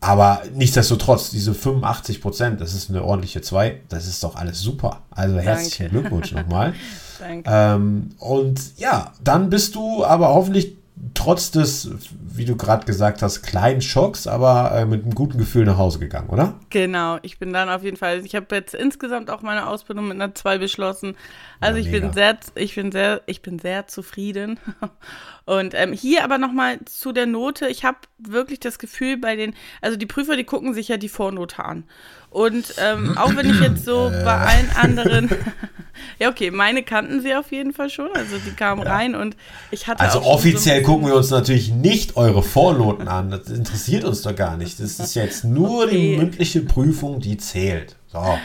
Aber 0.00 0.42
nichtsdestotrotz, 0.54 1.30
diese 1.30 1.54
85 1.54 2.20
Prozent, 2.20 2.60
das 2.60 2.74
ist 2.74 2.90
eine 2.90 3.02
ordentliche 3.02 3.40
2, 3.40 3.80
das 3.88 4.06
ist 4.06 4.22
doch 4.22 4.36
alles 4.36 4.60
super. 4.60 5.02
Also 5.10 5.38
herzlichen 5.38 5.84
Danke. 5.84 6.00
Glückwunsch 6.00 6.32
nochmal. 6.32 6.74
Danke. 7.18 7.50
Ähm, 7.50 8.10
und 8.18 8.78
ja, 8.78 9.12
dann 9.24 9.48
bist 9.48 9.74
du 9.74 10.04
aber 10.04 10.28
hoffentlich 10.28 10.76
trotz 11.14 11.50
des, 11.50 11.90
wie 12.22 12.44
du 12.44 12.56
gerade 12.56 12.86
gesagt 12.86 13.22
hast, 13.22 13.42
kleinen 13.42 13.80
Schocks, 13.80 14.26
aber 14.26 14.72
äh, 14.74 14.84
mit 14.84 15.02
einem 15.02 15.14
guten 15.14 15.38
Gefühl 15.38 15.64
nach 15.64 15.78
Hause 15.78 15.98
gegangen, 15.98 16.28
oder? 16.28 16.54
Genau, 16.70 17.18
ich 17.22 17.38
bin 17.38 17.52
dann 17.52 17.68
auf 17.68 17.82
jeden 17.82 17.96
Fall, 17.96 18.24
ich 18.24 18.34
habe 18.34 18.54
jetzt 18.54 18.74
insgesamt 18.74 19.30
auch 19.30 19.42
meine 19.42 19.66
Ausbildung 19.66 20.08
mit 20.08 20.20
einer 20.20 20.34
2 20.34 20.58
beschlossen. 20.58 21.16
Also 21.60 21.78
ja, 21.78 21.84
ich 21.84 21.90
bin 21.90 22.12
sehr, 22.12 22.38
ich 22.54 22.74
bin 22.74 22.92
sehr, 22.92 23.22
ich 23.26 23.42
bin 23.42 23.58
sehr 23.58 23.86
zufrieden. 23.86 24.58
Und 25.46 25.74
ähm, 25.74 25.92
hier 25.92 26.22
aber 26.22 26.38
nochmal 26.38 26.78
zu 26.84 27.12
der 27.12 27.26
Note, 27.26 27.66
ich 27.68 27.84
habe 27.84 27.98
wirklich 28.18 28.60
das 28.60 28.78
Gefühl 28.78 29.16
bei 29.16 29.36
den, 29.36 29.54
also 29.80 29.96
die 29.96 30.06
Prüfer, 30.06 30.36
die 30.36 30.44
gucken 30.44 30.74
sich 30.74 30.88
ja 30.88 30.96
die 30.96 31.08
Vornote 31.08 31.64
an. 31.64 31.84
Und 32.30 32.74
ähm, 32.78 33.18
auch 33.18 33.34
wenn 33.34 33.50
ich 33.50 33.60
jetzt 33.60 33.84
so 33.84 34.10
bei 34.24 34.36
allen 34.36 34.70
anderen 34.70 35.30
Ja, 36.18 36.28
okay, 36.28 36.50
meine 36.50 36.82
kannten 36.82 37.22
sie 37.22 37.34
auf 37.34 37.50
jeden 37.50 37.72
Fall 37.72 37.88
schon. 37.88 38.10
Also 38.14 38.36
die 38.44 38.52
kamen 38.52 38.82
ja. 38.82 38.92
rein 38.92 39.14
und 39.14 39.36
ich 39.70 39.86
hatte. 39.86 40.00
Also 40.00 40.22
offiziell 40.22 40.80
so 40.80 40.86
gucken 40.86 41.06
wir 41.06 41.14
uns 41.14 41.30
natürlich 41.30 41.70
nicht 41.72 42.16
eure 42.16 42.42
Vornoten 42.42 43.08
an. 43.08 43.30
Das 43.30 43.48
interessiert 43.48 44.04
uns 44.04 44.22
doch 44.22 44.34
gar 44.34 44.56
nicht. 44.56 44.78
Das 44.80 45.00
ist 45.00 45.14
jetzt 45.14 45.44
nur 45.44 45.84
okay. 45.84 45.90
die 45.90 46.16
mündliche 46.18 46.60
Prüfung, 46.60 47.20
die 47.20 47.38
zählt. 47.38 47.96
So. 48.08 48.38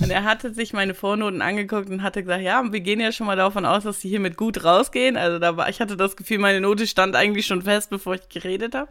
Und 0.00 0.10
er 0.10 0.24
hatte 0.24 0.52
sich 0.52 0.72
meine 0.72 0.94
Vornoten 0.94 1.42
angeguckt 1.42 1.90
und 1.90 2.02
hatte 2.02 2.22
gesagt, 2.22 2.42
ja, 2.42 2.62
wir 2.70 2.80
gehen 2.80 3.00
ja 3.00 3.12
schon 3.12 3.26
mal 3.26 3.36
davon 3.36 3.64
aus, 3.64 3.84
dass 3.84 4.00
sie 4.00 4.08
hiermit 4.08 4.36
gut 4.36 4.64
rausgehen. 4.64 5.16
Also 5.16 5.38
da 5.38 5.56
war, 5.56 5.68
ich 5.68 5.80
hatte 5.80 5.96
das 5.96 6.16
Gefühl, 6.16 6.38
meine 6.38 6.60
Note 6.60 6.86
stand 6.86 7.16
eigentlich 7.16 7.46
schon 7.46 7.62
fest, 7.62 7.90
bevor 7.90 8.14
ich 8.14 8.28
geredet 8.28 8.74
habe. 8.74 8.90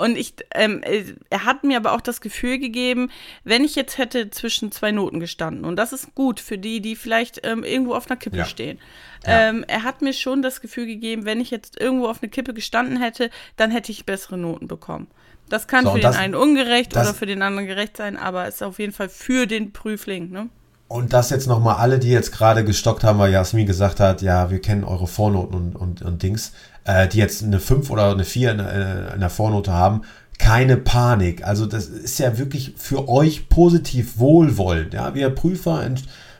Und 0.00 0.16
ich, 0.16 0.32
ähm, 0.54 0.82
äh, 0.82 1.04
er 1.28 1.44
hat 1.44 1.62
mir 1.62 1.76
aber 1.76 1.92
auch 1.92 2.00
das 2.00 2.22
Gefühl 2.22 2.58
gegeben, 2.58 3.10
wenn 3.44 3.64
ich 3.64 3.74
jetzt 3.74 3.98
hätte 3.98 4.30
zwischen 4.30 4.72
zwei 4.72 4.92
Noten 4.92 5.20
gestanden, 5.20 5.66
und 5.66 5.76
das 5.76 5.92
ist 5.92 6.14
gut 6.14 6.40
für 6.40 6.56
die, 6.56 6.80
die 6.80 6.96
vielleicht 6.96 7.46
ähm, 7.46 7.64
irgendwo 7.64 7.92
auf 7.92 8.10
einer 8.10 8.16
Kippe 8.16 8.38
ja. 8.38 8.46
stehen. 8.46 8.78
Ja. 9.26 9.50
Ähm, 9.50 9.62
er 9.68 9.82
hat 9.82 10.00
mir 10.00 10.14
schon 10.14 10.40
das 10.40 10.62
Gefühl 10.62 10.86
gegeben, 10.86 11.26
wenn 11.26 11.38
ich 11.38 11.50
jetzt 11.50 11.78
irgendwo 11.78 12.08
auf 12.08 12.22
einer 12.22 12.30
Kippe 12.30 12.54
gestanden 12.54 12.96
hätte, 12.96 13.28
dann 13.56 13.70
hätte 13.70 13.92
ich 13.92 14.06
bessere 14.06 14.38
Noten 14.38 14.68
bekommen. 14.68 15.08
Das 15.50 15.68
kann 15.68 15.84
so, 15.84 15.92
für 15.92 16.00
den 16.00 16.14
einen 16.14 16.34
ungerecht 16.34 16.96
das, 16.96 17.06
oder 17.06 17.14
für 17.14 17.26
den 17.26 17.42
anderen 17.42 17.66
gerecht 17.66 17.98
sein, 17.98 18.16
aber 18.16 18.48
ist 18.48 18.62
auf 18.62 18.78
jeden 18.78 18.94
Fall 18.94 19.10
für 19.10 19.46
den 19.46 19.72
Prüfling, 19.74 20.30
ne? 20.30 20.48
Und 20.88 21.12
das 21.12 21.30
jetzt 21.30 21.46
nochmal 21.46 21.76
alle, 21.76 21.98
die 21.98 22.10
jetzt 22.10 22.32
gerade 22.32 22.64
gestockt 22.64 23.04
haben, 23.04 23.18
weil 23.20 23.30
Jasmin 23.30 23.66
gesagt 23.66 24.00
hat, 24.00 24.22
ja, 24.22 24.50
wir 24.50 24.60
kennen 24.60 24.82
eure 24.82 25.06
Vornoten 25.06 25.54
und, 25.54 25.76
und, 25.76 26.02
und 26.02 26.22
Dings 26.22 26.52
äh, 26.84 27.08
die 27.08 27.18
jetzt 27.18 27.42
eine 27.42 27.60
5 27.60 27.90
oder 27.90 28.10
eine 28.10 28.24
4 28.24 28.52
in, 28.52 28.60
äh, 28.60 29.14
in 29.14 29.20
der 29.20 29.30
Vornote 29.30 29.72
haben, 29.72 30.02
keine 30.38 30.76
Panik. 30.76 31.46
Also 31.46 31.66
das 31.66 31.86
ist 31.86 32.18
ja 32.18 32.38
wirklich 32.38 32.74
für 32.76 33.08
euch 33.08 33.48
positiv 33.48 34.18
wohlwollend. 34.18 34.94
Ja, 34.94 35.14
wir 35.14 35.30
Prüfer 35.30 35.86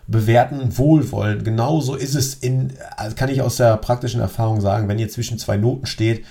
bewerten 0.06 0.76
wohlwollend. 0.76 1.44
Genauso 1.44 1.94
ist 1.94 2.14
es 2.14 2.34
in, 2.34 2.72
also 2.96 3.14
kann 3.14 3.28
ich 3.28 3.42
aus 3.42 3.56
der 3.56 3.76
praktischen 3.76 4.20
Erfahrung 4.20 4.60
sagen, 4.60 4.88
wenn 4.88 4.98
ihr 4.98 5.08
zwischen 5.08 5.38
zwei 5.38 5.56
Noten 5.56 5.86
steht, 5.86 6.24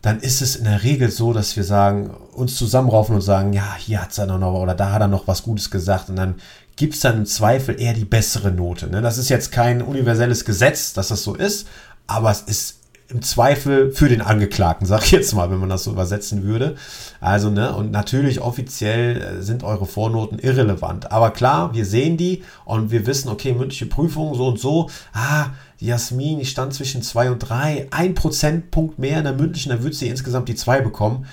dann 0.00 0.18
ist 0.18 0.42
es 0.42 0.56
in 0.56 0.64
der 0.64 0.82
Regel 0.82 1.10
so, 1.10 1.32
dass 1.32 1.56
wir 1.56 1.62
sagen, 1.62 2.10
uns 2.34 2.56
zusammenraufen 2.56 3.14
und 3.14 3.20
sagen, 3.20 3.52
ja, 3.52 3.76
hier 3.78 4.02
hat 4.02 4.18
er 4.18 4.26
noch 4.26 4.60
oder 4.60 4.74
da 4.74 4.92
hat 4.92 5.02
er 5.02 5.08
noch 5.08 5.28
was 5.28 5.44
Gutes 5.44 5.70
gesagt 5.70 6.08
und 6.08 6.16
dann 6.16 6.34
gibt 6.74 6.94
es 6.94 7.00
dann 7.00 7.18
im 7.18 7.26
Zweifel 7.26 7.80
eher 7.80 7.92
die 7.92 8.04
bessere 8.04 8.50
Note. 8.50 8.88
Ne? 8.88 9.00
Das 9.02 9.18
ist 9.18 9.28
jetzt 9.28 9.52
kein 9.52 9.82
universelles 9.82 10.44
Gesetz, 10.44 10.92
dass 10.92 11.08
das 11.08 11.22
so 11.22 11.34
ist, 11.34 11.68
aber 12.08 12.30
es 12.32 12.40
ist 12.40 12.81
im 13.12 13.22
Zweifel 13.22 13.92
für 13.92 14.08
den 14.08 14.22
Angeklagten, 14.22 14.86
sag 14.86 15.04
ich 15.04 15.10
jetzt 15.10 15.34
mal, 15.34 15.50
wenn 15.50 15.58
man 15.58 15.68
das 15.68 15.84
so 15.84 15.90
übersetzen 15.90 16.44
würde. 16.44 16.76
Also, 17.20 17.50
ne, 17.50 17.74
und 17.74 17.90
natürlich 17.90 18.40
offiziell 18.40 19.20
äh, 19.20 19.42
sind 19.42 19.64
eure 19.64 19.86
Vornoten 19.86 20.38
irrelevant. 20.38 21.12
Aber 21.12 21.30
klar, 21.30 21.74
wir 21.74 21.84
sehen 21.84 22.16
die 22.16 22.42
und 22.64 22.90
wir 22.90 23.06
wissen, 23.06 23.28
okay, 23.28 23.52
mündliche 23.52 23.86
Prüfung 23.86 24.34
so 24.34 24.48
und 24.48 24.58
so. 24.58 24.88
Ah, 25.12 25.50
Jasmin, 25.78 26.40
ich 26.40 26.50
stand 26.50 26.72
zwischen 26.72 27.02
zwei 27.02 27.30
und 27.30 27.40
drei. 27.40 27.88
Ein 27.90 28.14
Prozentpunkt 28.14 28.98
mehr 28.98 29.18
in 29.18 29.24
der 29.24 29.34
mündlichen, 29.34 29.70
dann 29.70 29.82
würde 29.82 29.96
sie 29.96 30.08
insgesamt 30.08 30.48
die 30.48 30.54
zwei 30.54 30.80
bekommen. 30.80 31.26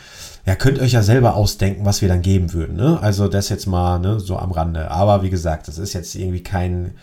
Ja, 0.45 0.55
könnt 0.55 0.79
euch 0.79 0.93
ja 0.93 1.03
selber 1.03 1.35
ausdenken, 1.35 1.85
was 1.85 2.01
wir 2.01 2.09
dann 2.09 2.21
geben 2.21 2.53
würden. 2.53 2.75
Ne? 2.75 2.99
Also 3.01 3.27
das 3.27 3.49
jetzt 3.49 3.67
mal 3.67 3.99
ne, 3.99 4.19
so 4.19 4.37
am 4.37 4.51
Rande. 4.51 4.89
Aber 4.89 5.21
wie 5.21 5.29
gesagt, 5.29 5.67
das 5.67 5.77
ist 5.77 5.93
jetzt 5.93 6.15
irgendwie 6.15 6.43
kein 6.43 6.95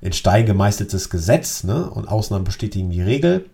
in 0.00 0.12
Stein 0.12 0.44
gemeißeltes 0.44 1.08
Gesetz 1.08 1.64
ne? 1.64 1.88
und 1.88 2.08
Ausnahmen 2.08 2.44
bestätigen 2.44 2.90
die 2.90 3.02
Regel. 3.02 3.46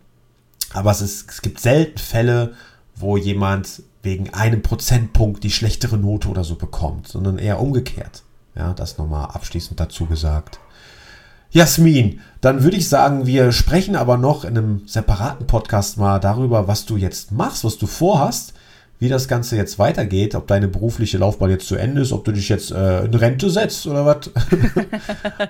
Aber 0.72 0.90
es, 0.90 1.00
ist, 1.00 1.30
es 1.30 1.42
gibt 1.42 1.60
selten 1.60 1.98
Fälle, 1.98 2.54
wo 2.96 3.16
jemand 3.16 3.82
wegen 4.02 4.32
einem 4.32 4.62
Prozentpunkt 4.62 5.44
die 5.44 5.50
schlechtere 5.50 5.98
Note 5.98 6.28
oder 6.28 6.44
so 6.44 6.54
bekommt, 6.54 7.08
sondern 7.08 7.38
eher 7.38 7.60
umgekehrt. 7.60 8.22
Ja, 8.54 8.72
das 8.72 8.98
nochmal 8.98 9.26
abschließend 9.26 9.78
dazu 9.78 10.06
gesagt. 10.06 10.58
Jasmin, 11.52 12.20
dann 12.40 12.62
würde 12.62 12.76
ich 12.76 12.88
sagen, 12.88 13.26
wir 13.26 13.50
sprechen 13.50 13.96
aber 13.96 14.16
noch 14.16 14.44
in 14.44 14.56
einem 14.56 14.86
separaten 14.86 15.46
Podcast 15.46 15.98
mal 15.98 16.20
darüber, 16.20 16.68
was 16.68 16.86
du 16.86 16.96
jetzt 16.96 17.32
machst, 17.32 17.64
was 17.64 17.76
du 17.76 17.86
vorhast 17.86 18.54
wie 19.00 19.08
das 19.08 19.28
Ganze 19.28 19.56
jetzt 19.56 19.78
weitergeht, 19.78 20.34
ob 20.34 20.46
deine 20.46 20.68
berufliche 20.68 21.16
Laufbahn 21.16 21.50
jetzt 21.50 21.66
zu 21.66 21.74
Ende 21.74 22.02
ist, 22.02 22.12
ob 22.12 22.24
du 22.24 22.32
dich 22.32 22.50
jetzt 22.50 22.70
äh, 22.70 23.06
in 23.06 23.14
Rente 23.14 23.48
setzt 23.48 23.86
oder 23.86 24.04
was. 24.04 24.30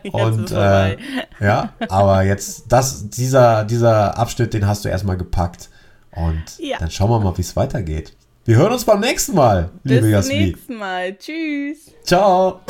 und 0.12 0.52
äh, 0.52 0.96
ja, 1.40 1.72
aber 1.88 2.22
jetzt 2.22 2.64
das, 2.68 3.10
dieser, 3.10 3.64
dieser 3.64 4.16
Abschnitt, 4.16 4.54
den 4.54 4.66
hast 4.66 4.84
du 4.84 4.88
erstmal 4.88 5.16
gepackt. 5.16 5.68
Und 6.12 6.44
ja. 6.58 6.78
dann 6.78 6.90
schauen 6.90 7.10
wir 7.10 7.18
mal, 7.18 7.36
wie 7.36 7.42
es 7.42 7.56
weitergeht. 7.56 8.14
Wir 8.44 8.56
hören 8.56 8.72
uns 8.72 8.84
beim 8.84 9.00
nächsten 9.00 9.34
Mal, 9.34 9.70
liebe 9.82 10.02
Bis 10.02 10.10
Jasmin. 10.10 10.52
Bis 10.52 10.66
zum 10.66 10.76
nächsten 10.76 10.76
Mal. 10.76 11.16
Tschüss. 11.18 11.78
Ciao. 12.04 12.60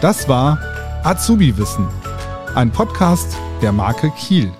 Das 0.00 0.28
war 0.28 0.58
Azubi 1.04 1.56
Wissen, 1.56 1.88
ein 2.56 2.70
Podcast 2.70 3.36
der 3.62 3.70
Marke 3.70 4.10
Kiel. 4.18 4.52